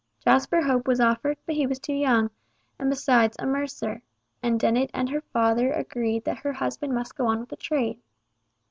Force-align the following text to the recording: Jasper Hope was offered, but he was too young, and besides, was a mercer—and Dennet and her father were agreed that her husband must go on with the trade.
Jasper 0.19 0.63
Hope 0.63 0.87
was 0.87 0.99
offered, 0.99 1.37
but 1.45 1.53
he 1.53 1.67
was 1.67 1.77
too 1.77 1.93
young, 1.93 2.31
and 2.79 2.89
besides, 2.89 3.37
was 3.39 3.45
a 3.45 3.51
mercer—and 3.51 4.59
Dennet 4.59 4.89
and 4.95 5.07
her 5.09 5.21
father 5.21 5.67
were 5.67 5.73
agreed 5.73 6.23
that 6.25 6.39
her 6.39 6.53
husband 6.53 6.95
must 6.95 7.15
go 7.15 7.27
on 7.27 7.39
with 7.39 7.49
the 7.49 7.55
trade. 7.55 7.99